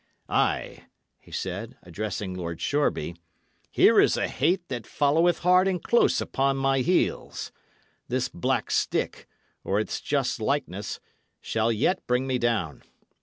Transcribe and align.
"Ay," 0.29 0.85
he 1.19 1.29
said, 1.31 1.77
addressing 1.83 2.33
Lord 2.33 2.59
Shoreby, 2.59 3.17
"here 3.69 3.99
is 4.01 4.17
a 4.17 4.27
hate 4.27 4.67
that 4.69 4.87
followeth 4.87 5.37
hard 5.45 5.67
and 5.67 5.79
close 5.83 6.19
upon 6.19 6.57
my 6.57 6.79
heels. 6.79 7.51
This 8.07 8.27
black 8.27 8.71
stick, 8.71 9.27
or 9.63 9.79
its 9.79 10.01
just 10.01 10.41
likeness, 10.41 10.99
shall 11.39 11.71
yet 11.71 12.07
bring 12.07 12.25
me 12.25 12.39
down. 12.39 12.81